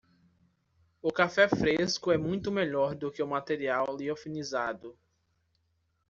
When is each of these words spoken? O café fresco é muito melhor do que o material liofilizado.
O 0.99 1.11
café 1.11 1.47
fresco 1.47 2.11
é 2.11 2.17
muito 2.17 2.51
melhor 2.51 2.95
do 2.95 3.11
que 3.11 3.21
o 3.21 3.27
material 3.27 3.95
liofilizado. 3.95 4.97